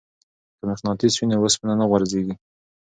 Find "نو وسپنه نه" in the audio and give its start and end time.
1.29-1.85